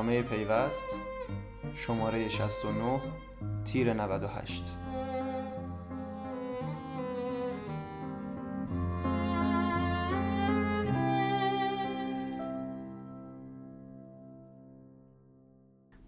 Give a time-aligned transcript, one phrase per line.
[0.00, 1.00] برنامه پیوست
[1.74, 3.00] شماره 69
[3.64, 4.62] تیر 98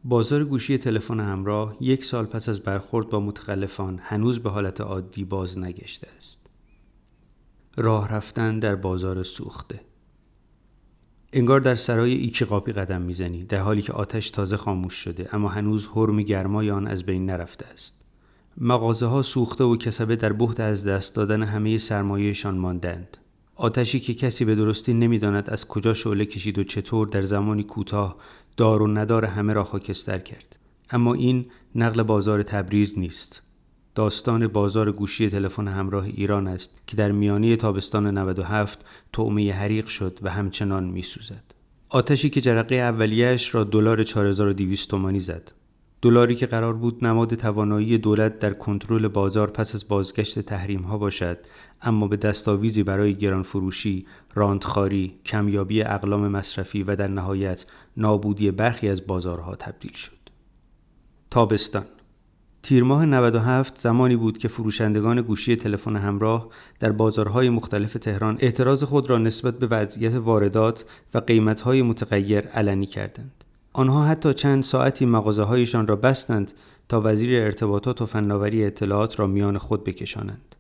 [0.05, 5.25] بازار گوشی تلفن همراه یک سال پس از برخورد با متخلفان هنوز به حالت عادی
[5.25, 6.47] باز نگشته است.
[7.77, 9.92] راه رفتن در بازار سوخته
[11.33, 15.49] انگار در سرای ایکی قاپی قدم می‌زنی در حالی که آتش تازه خاموش شده اما
[15.49, 18.05] هنوز حرم گرمای آن از بین نرفته است.
[18.59, 23.17] مغازه ها سوخته و کسبه در بحت از دست دادن همه سرمایهشان ماندند.
[23.55, 28.17] آتشی که کسی به درستی نمی‌داند از کجا شعله کشید و چطور در زمانی کوتاه
[28.57, 30.57] دار و ندار همه را خاکستر کرد.
[30.91, 33.43] اما این نقل بازار تبریز نیست.
[33.95, 40.19] داستان بازار گوشی تلفن همراه ایران است که در میانی تابستان 97 طعمه حریق شد
[40.23, 41.43] و همچنان میسوزد.
[41.91, 45.53] آتشی که جرقه اولیهش را دلار 4200 تومانی زد.
[46.03, 50.99] دلاری که قرار بود نماد توانایی دولت در کنترل بازار پس از بازگشت تحریم ها
[50.99, 51.39] باشد
[51.83, 58.89] اما به دستاویزی برای گران فروشی، راندخاری، کمیابی اقلام مصرفی و در نهایت نابودی برخی
[58.89, 60.13] از بازارها تبدیل شد.
[61.31, 61.85] تابستان
[62.63, 66.49] تیر ماه 97 زمانی بود که فروشندگان گوشی تلفن همراه
[66.81, 72.87] در بازارهای مختلف تهران اعتراض خود را نسبت به وضعیت واردات و قیمتهای متغیر علنی
[72.87, 73.45] کردند.
[73.73, 76.53] آنها حتی چند ساعتی مغازه هایشان را بستند
[76.89, 80.55] تا وزیر ارتباطات و فناوری اطلاعات را میان خود بکشانند.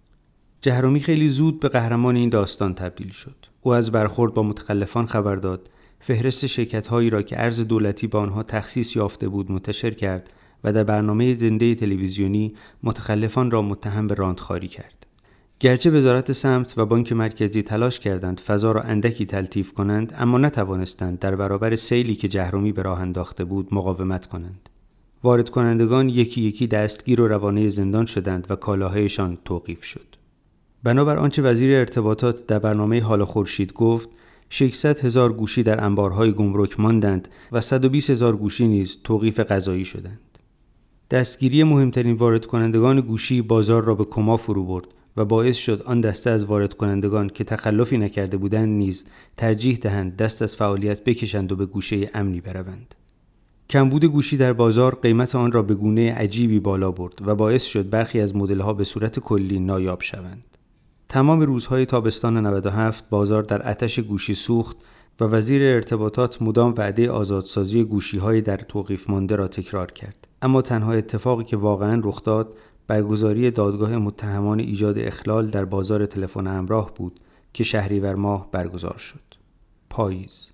[0.61, 3.37] جهرومی خیلی زود به قهرمان این داستان تبدیل شد.
[3.61, 8.19] او از برخورد با متخلفان خبر داد، فهرست شرکت هایی را که ارز دولتی به
[8.19, 10.31] آنها تخصیص یافته بود منتشر کرد
[10.65, 15.07] و در برنامه زنده تلویزیونی متخلفان را متهم به راندخاری کرد.
[15.61, 21.19] گرچه وزارت سمت و بانک مرکزی تلاش کردند فضا را اندکی تلطیف کنند اما نتوانستند
[21.19, 24.69] در برابر سیلی که جهرومی به راه انداخته بود مقاومت کنند.
[25.23, 30.17] وارد کنندگان یکی یکی دستگیر و روانه زندان شدند و کالاهایشان توقیف شد.
[30.83, 34.09] بنابر آنچه وزیر ارتباطات در برنامه حال خورشید گفت
[34.51, 40.32] 600 هزار گوشی در انبارهای گمرک ماندند و 120 هزار گوشی نیز توقیف غذایی شدند.
[41.11, 44.87] دستگیری مهمترین وارد کنندگان گوشی بازار را به کما فرو برد
[45.17, 50.17] و باعث شد آن دسته از وارد کنندگان که تخلفی نکرده بودند نیز ترجیح دهند
[50.17, 52.95] دست از فعالیت بکشند و به گوشه امنی بروند.
[53.71, 57.91] کمبود گوشی در بازار قیمت آن را به گونه عجیبی بالا برد و باعث شد
[57.91, 60.45] برخی از مدل‌ها به صورت کلی نایاب شوند.
[61.09, 64.77] تمام روزهای تابستان 97 بازار در آتش گوشی سوخت
[65.21, 70.29] و وزیر ارتباطات مدام وعده آزادسازی گوشی در توقیف مانده را تکرار کرد.
[70.43, 72.55] اما تنها اتفاقی که واقعا رخ داد
[72.87, 77.21] برگزاری دادگاه متهمان ایجاد اخلال در بازار تلفن همراه بود
[77.53, 79.21] که شهریور ماه برگزار شد.
[79.91, 80.49] پاییز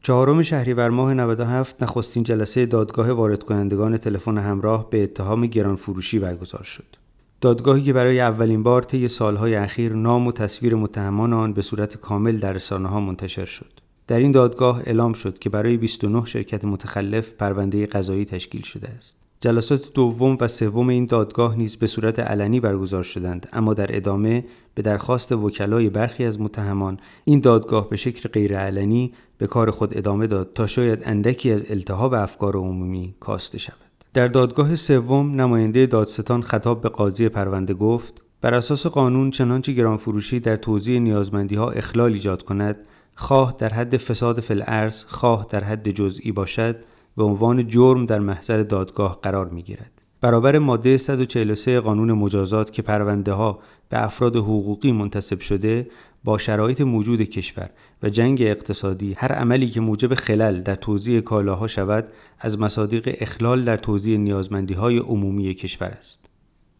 [0.00, 6.18] چهارم شهریور ماه 97 نخستین جلسه دادگاه وارد کنندگان تلفن همراه به اتهام گران فروشی
[6.18, 6.96] برگزار شد.
[7.40, 11.96] دادگاهی که برای اولین بار طی سالهای اخیر نام و تصویر متهمان آن به صورت
[11.96, 13.83] کامل در رسانه ها منتشر شد.
[14.06, 19.24] در این دادگاه اعلام شد که برای 29 شرکت متخلف پرونده قضایی تشکیل شده است.
[19.44, 24.44] جلسات دوم و سوم این دادگاه نیز به صورت علنی برگزار شدند اما در ادامه
[24.74, 30.26] به درخواست وکلای برخی از متهمان این دادگاه به شکل غیرعلنی به کار خود ادامه
[30.26, 33.76] داد تا شاید اندکی از التهاب افکار عمومی کاسته شود
[34.14, 40.40] در دادگاه سوم نماینده دادستان خطاب به قاضی پرونده گفت بر اساس قانون چنانچه گرانفروشی
[40.40, 42.76] در توزیع نیازمندی ها اخلال ایجاد کند
[43.14, 46.76] خواه در حد فساد فلعرز خواه در حد جزئی باشد
[47.16, 50.02] به عنوان جرم در محضر دادگاه قرار می گیرد.
[50.20, 53.58] برابر ماده 143 قانون مجازات که پرونده ها
[53.88, 55.90] به افراد حقوقی منتصب شده
[56.24, 57.70] با شرایط موجود کشور
[58.02, 62.08] و جنگ اقتصادی هر عملی که موجب خلل در توزیع کالاها شود
[62.38, 66.33] از مصادیق اخلال در توزیع نیازمندی های عمومی کشور است.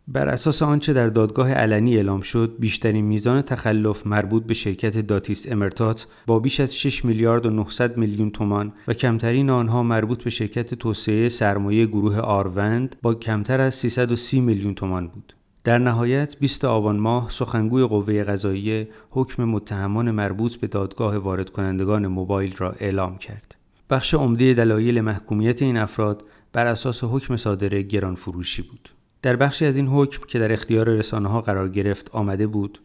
[0.09, 5.53] بر اساس آنچه در دادگاه علنی اعلام شد بیشترین میزان تخلف مربوط به شرکت داتیس
[5.53, 10.30] امرتات با بیش از 6 میلیارد و 900 میلیون تومان و کمترین آنها مربوط به
[10.30, 15.34] شرکت توسعه سرمایه گروه آروند با کمتر از 330 میلیون تومان بود.
[15.65, 22.06] در نهایت 20 آبان ماه سخنگوی قوه قضاییه حکم متهمان مربوط به دادگاه وارد کنندگان
[22.06, 23.54] موبایل را اعلام کرد.
[23.91, 28.89] بخش عمده دلایل محکومیت این افراد بر اساس حکم صادر گران فروشی بود.
[29.24, 32.80] در بخشی از این حکم که در اختیار رسانه ها قرار گرفت آمده بود.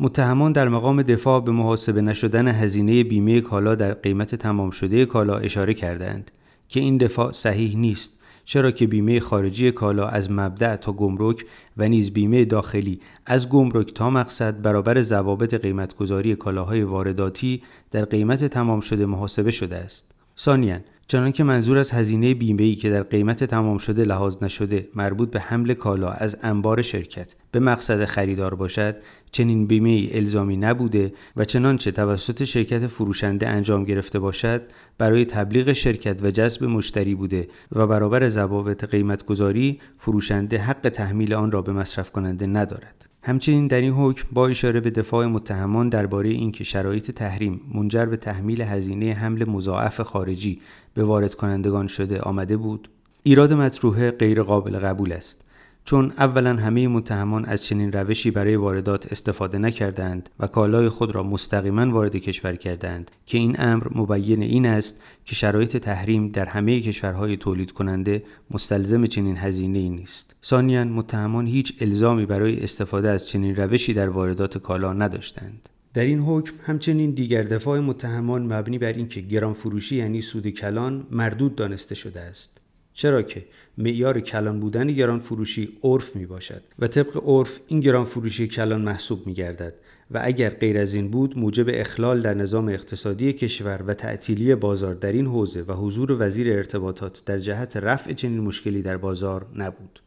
[0.00, 5.36] متهمان در مقام دفاع به محاسبه نشدن هزینه بیمه کالا در قیمت تمام شده کالا
[5.36, 6.30] اشاره کردند
[6.68, 11.44] که این دفاع صحیح نیست چرا که بیمه خارجی کالا از مبدع تا گمرک
[11.76, 17.60] و نیز بیمه داخلی از گمرک تا مقصد برابر ضوابط قیمتگذاری کالاهای وارداتی
[17.90, 20.19] در قیمت تمام شده محاسبه شده است.
[20.40, 25.30] ثانیا چنان که منظور از هزینه بیمه که در قیمت تمام شده لحاظ نشده مربوط
[25.30, 28.96] به حمل کالا از انبار شرکت به مقصد خریدار باشد
[29.32, 34.62] چنین بیمه ای الزامی نبوده و چنانچه توسط شرکت فروشنده انجام گرفته باشد
[34.98, 41.50] برای تبلیغ شرکت و جذب مشتری بوده و برابر ضوابط قیمتگذاری فروشنده حق تحمیل آن
[41.50, 43.09] را به مصرف کننده ندارد.
[43.22, 48.16] همچنین در این حکم با اشاره به دفاع متهمان درباره اینکه شرایط تحریم منجر به
[48.16, 50.60] تحمیل هزینه حمل مضاعف خارجی
[50.94, 52.88] به وارد کنندگان شده آمده بود
[53.22, 55.49] ایراد مطروحه غیر قابل قبول است.
[55.84, 61.22] چون اولا همه متهمان از چنین روشی برای واردات استفاده نکردند و کالای خود را
[61.22, 66.80] مستقیما وارد کشور کردند که این امر مبین این است که شرایط تحریم در همه
[66.80, 70.34] کشورهای تولید کننده مستلزم چنین هزینه ای نیست.
[70.44, 75.68] ثانیا متهمان هیچ الزامی برای استفاده از چنین روشی در واردات کالا نداشتند.
[75.94, 81.06] در این حکم همچنین دیگر دفاع متهمان مبنی بر اینکه گران فروشی یعنی سود کلان
[81.10, 82.59] مردود دانسته شده است.
[82.94, 83.44] چرا که
[83.78, 88.82] معیار کلان بودن گران فروشی عرف می باشد و طبق عرف این گران فروشی کلان
[88.82, 89.74] محسوب می گردد
[90.10, 94.94] و اگر غیر از این بود موجب اخلال در نظام اقتصادی کشور و تعطیلی بازار
[94.94, 100.00] در این حوزه و حضور وزیر ارتباطات در جهت رفع چنین مشکلی در بازار نبود.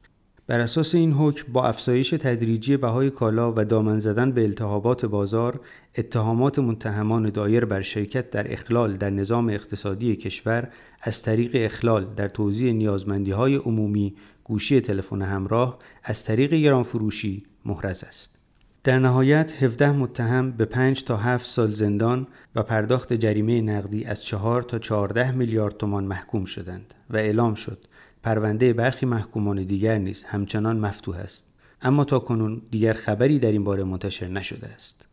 [0.47, 5.59] بر اساس این حکم با افزایش تدریجی بهای کالا و دامن زدن به التهابات بازار
[5.97, 10.69] اتهامات متهمان دایر بر شرکت در اخلال در نظام اقتصادی کشور
[11.01, 17.43] از طریق اخلال در توزیع نیازمندی های عمومی گوشی تلفن همراه از طریق گران فروشی
[17.65, 18.39] محرز است.
[18.83, 24.23] در نهایت 17 متهم به 5 تا 7 سال زندان و پرداخت جریمه نقدی از
[24.23, 27.87] 4 تا 14 میلیارد تومان محکوم شدند و اعلام شد
[28.23, 31.45] پرونده برخی محکومان دیگر نیز همچنان مفتوح است.
[31.81, 35.05] اما تا کنون دیگر خبری در این باره منتشر نشده است.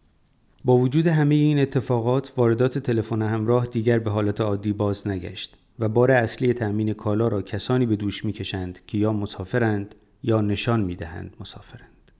[0.64, 5.88] با وجود همه این اتفاقات واردات تلفن همراه دیگر به حالت عادی باز نگشت و
[5.88, 11.36] بار اصلی تأمین کالا را کسانی به دوش می‌کشند که یا مسافرند یا نشان می‌دهند
[11.40, 12.12] مسافرند.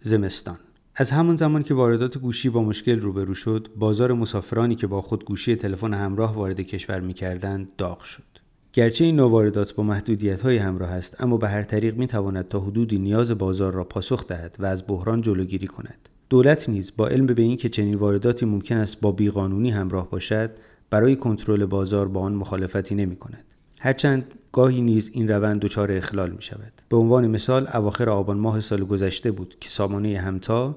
[0.00, 0.58] زمستان
[0.94, 5.24] از همان زمان که واردات گوشی با مشکل روبرو شد بازار مسافرانی که با خود
[5.24, 8.31] گوشی تلفن همراه وارد کشور می‌کردند داغ شد.
[8.74, 12.60] گرچه این نوواردات با محدودیت های همراه است اما به هر طریق می تواند تا
[12.60, 16.08] حدودی نیاز بازار را پاسخ دهد و از بحران جلوگیری کند.
[16.30, 20.50] دولت نیز با علم به اینکه چنین وارداتی ممکن است با بیقانونی همراه باشد
[20.90, 23.44] برای کنترل بازار با آن مخالفتی نمی کند
[23.80, 28.60] هرچند گاهی نیز این روند دچار اخلال می شود به عنوان مثال اواخر آبان ماه
[28.60, 30.76] سال گذشته بود که سامانه همتا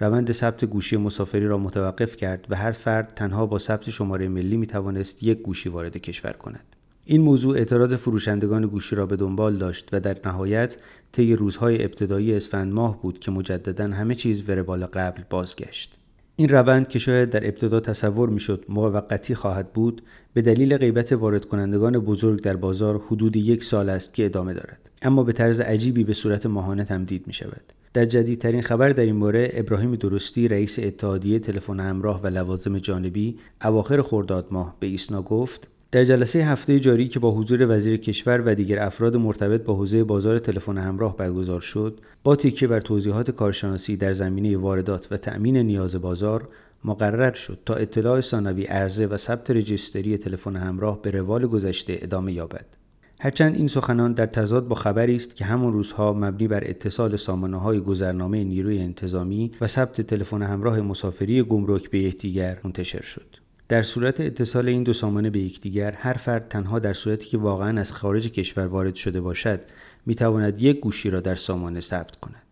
[0.00, 4.56] روند ثبت گوشی مسافری را متوقف کرد و هر فرد تنها با ثبت شماره ملی
[4.56, 6.64] می توانست یک گوشی وارد کشور کند.
[7.04, 10.76] این موضوع اعتراض فروشندگان گوشی را به دنبال داشت و در نهایت
[11.12, 15.94] طی روزهای ابتدایی اسفند ماه بود که مجددا همه چیز وربال قبل بازگشت.
[16.36, 20.02] این روند که شاید در ابتدا تصور می‌شد موقتی خواهد بود
[20.34, 24.90] به دلیل غیبت وارد کنندگان بزرگ در بازار حدود یک سال است که ادامه دارد
[25.02, 29.20] اما به طرز عجیبی به صورت ماهانه تمدید می شود در جدیدترین خبر در این
[29.20, 35.22] باره ابراهیم درستی رئیس اتحادیه تلفن همراه و لوازم جانبی اواخر خرداد ماه به ایسنا
[35.22, 39.74] گفت در جلسه هفته جاری که با حضور وزیر کشور و دیگر افراد مرتبط با
[39.74, 45.16] حوزه بازار تلفن همراه برگزار شد با تکیه بر توضیحات کارشناسی در زمینه واردات و
[45.16, 46.48] تأمین نیاز بازار
[46.84, 52.32] مقرر شد تا اطلاع ثانوی عرضه و ثبت رجیستری تلفن همراه به روال گذشته ادامه
[52.32, 52.66] یابد.
[53.20, 57.56] هرچند این سخنان در تضاد با خبری است که همون روزها مبنی بر اتصال سامانه
[57.56, 63.43] های گذرنامه نیروی انتظامی و ثبت تلفن همراه مسافری گمرک به یکدیگر منتشر شد.
[63.68, 67.80] در صورت اتصال این دو سامانه به یکدیگر هر فرد تنها در صورتی که واقعا
[67.80, 69.60] از خارج کشور وارد شده باشد
[70.06, 72.42] می تواند یک گوشی را در سامانه ثبت کند.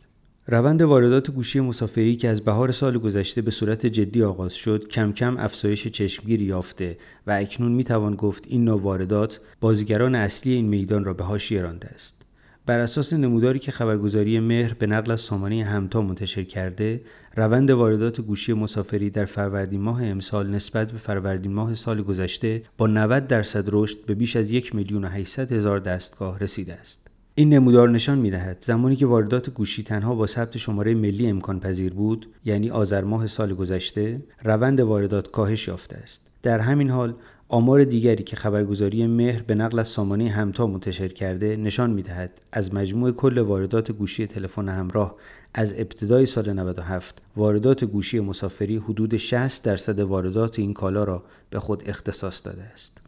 [0.47, 5.13] روند واردات گوشی مسافری که از بهار سال گذشته به صورت جدی آغاز شد کم
[5.13, 10.67] کم افزایش چشمگیری یافته و اکنون می توان گفت این نوع واردات بازیگران اصلی این
[10.67, 12.22] میدان را به حاشیه رانده است.
[12.67, 17.01] بر اساس نموداری که خبرگزاری مهر به نقل از سامانه همتا منتشر کرده
[17.37, 22.87] روند واردات گوشی مسافری در فروردین ماه امسال نسبت به فروردین ماه سال گذشته با
[22.87, 27.07] 90 درصد رشد به بیش از یک میلیون و 800 هزار دستگاه رسیده است.
[27.35, 31.61] این نمودار نشان می دهد زمانی که واردات گوشی تنها با ثبت شماره ملی امکان
[31.61, 36.29] پذیر بود یعنی آذر ماه سال گذشته روند واردات کاهش یافته است.
[36.43, 37.15] در همین حال
[37.55, 42.75] آمار دیگری که خبرگزاری مهر به نقل از سامانه همتا منتشر کرده نشان می‌دهد از
[42.75, 45.17] مجموع کل واردات گوشی تلفن همراه
[45.55, 51.61] از ابتدای سال 97 واردات گوشی مسافری حدود 60 درصد واردات این کالا را به
[51.61, 52.99] خود اختصاص داده است.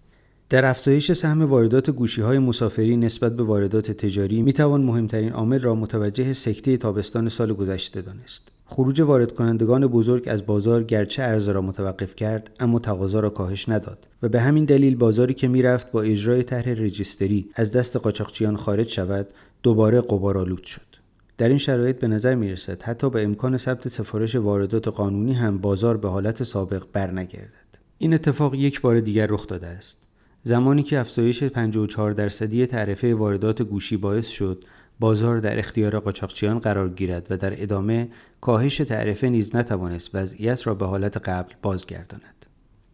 [0.48, 5.60] در افزایش سهم واردات گوشی های مسافری نسبت به واردات تجاری می توان مهمترین عامل
[5.60, 8.53] را متوجه سکته تابستان سال گذشته دانست.
[8.66, 13.68] خروج وارد کنندگان بزرگ از بازار گرچه ارز را متوقف کرد اما تقاضا را کاهش
[13.68, 18.56] نداد و به همین دلیل بازاری که می‌رفت با اجرای طرح رجیستری از دست قاچاقچیان
[18.56, 19.26] خارج شود
[19.62, 20.94] دوباره قبارآلود شد.
[21.38, 25.58] در این شرایط به نظر می رسد حتی به امکان ثبت سفارش واردات قانونی هم
[25.58, 27.78] بازار به حالت سابق برنگردد.
[27.98, 29.98] این اتفاق یک بار دیگر رخ داده است.
[30.42, 34.64] زمانی که افزایش 54 درصدی تعرفه واردات گوشی باعث شد
[35.00, 38.08] بازار در اختیار قاچاقچیان قرار گیرد و در ادامه
[38.40, 42.46] کاهش تعرفه نیز نتوانست وضعیت را به حالت قبل بازگرداند.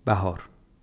[0.04, 0.40] بهار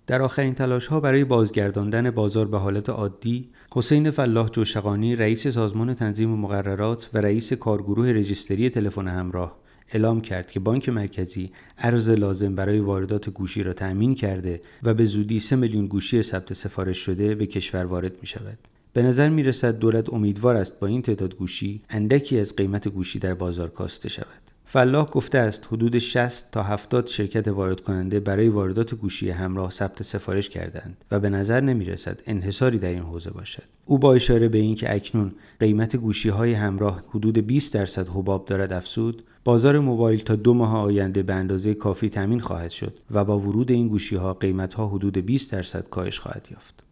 [0.08, 5.94] در آخرین تلاش ها برای بازگرداندن بازار به حالت عادی حسین فلاح جوشقانی رئیس سازمان
[5.94, 9.58] تنظیم مقررات و رئیس کارگروه رجیستری تلفن همراه
[9.90, 15.06] اعلام کرد که بانک مرکزی ارز لازم برای واردات گوشی را تأمین کرده و به
[15.06, 18.58] زودی 3 میلیون گوشی ثبت سفارش شده به کشور وارد می شود.
[18.98, 23.20] به نظر می رسد دولت امیدوار است با این تعداد گوشی اندکی از قیمت گوشی
[23.20, 24.42] در بازار کاسته شود.
[24.66, 30.04] فلاح گفته است حدود 60 تا 70 شرکت وارد کننده برای واردات گوشی همراه ثبت
[30.04, 33.64] سفارش کردند و به نظر نمی رسد انحصاری در این حوزه باشد.
[33.86, 38.74] او با اشاره به اینکه اکنون قیمت گوشی های همراه حدود 20 درصد حباب دارد
[38.74, 43.40] افسود، بازار موبایل تا دو ماه آینده به اندازه کافی تامین خواهد شد و با
[43.40, 46.87] ورود این گوشی ها قیمت ها حدود 20 درصد کاهش خواهد یافت.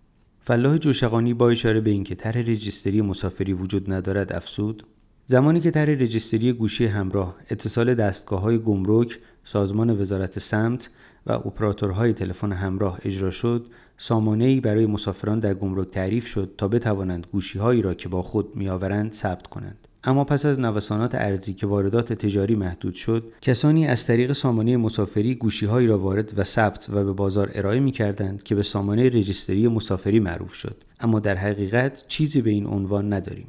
[0.48, 4.84] فلاح جوشقانی با اشاره به اینکه طرح رجیستری مسافری وجود ندارد افسود
[5.26, 10.90] زمانی که طرح رجیستری گوشی همراه اتصال دستگاه های گمرک سازمان وزارت سمت
[11.26, 17.28] و اپراتورهای تلفن همراه اجرا شد سامانه برای مسافران در گمرک تعریف شد تا بتوانند
[17.32, 19.88] گوشی هایی را که با خود میآورند ثبت کنند.
[20.08, 25.36] اما پس از نوسانات ارزی که واردات تجاری محدود شد کسانی از طریق سامانه مسافری
[25.36, 29.68] گوشیهایی را وارد و ثبت و به بازار ارائه می کردند که به سامانه رجیستری
[29.68, 30.84] مسافری معروف شد.
[31.00, 33.48] اما در حقیقت چیزی به این عنوان نداریم.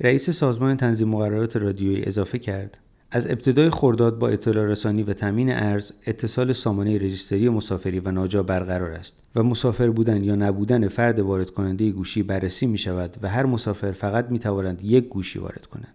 [0.00, 2.78] رئیس سازمان تنظیم مقررات رادیویی اضافه کرد.
[3.10, 8.42] از ابتدای خورداد با اطلاع رسانی و تامین ارز اتصال سامانه رجیستری مسافری و ناجا
[8.42, 13.28] برقرار است و مسافر بودن یا نبودن فرد وارد کننده گوشی بررسی می شود و
[13.28, 15.94] هر مسافر فقط می تواند یک گوشی وارد کند.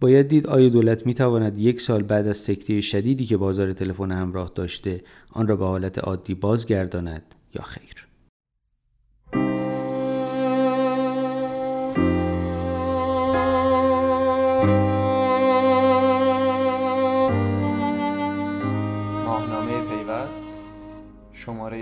[0.00, 4.12] باید دید آیا دولت می تواند یک سال بعد از سکته شدیدی که بازار تلفن
[4.12, 5.00] همراه داشته
[5.32, 8.07] آن را به حالت عادی بازگرداند یا خیر؟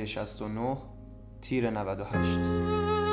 [0.06, 0.78] شماره 69
[1.42, 3.05] تیر 98